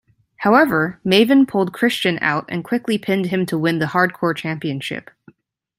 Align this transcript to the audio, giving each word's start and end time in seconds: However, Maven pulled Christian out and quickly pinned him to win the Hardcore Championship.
However, 0.37 0.99
Maven 1.05 1.47
pulled 1.47 1.73
Christian 1.75 2.17
out 2.23 2.45
and 2.49 2.63
quickly 2.63 2.97
pinned 2.97 3.27
him 3.27 3.45
to 3.45 3.55
win 3.55 3.77
the 3.77 3.85
Hardcore 3.85 4.35
Championship. 4.35 5.11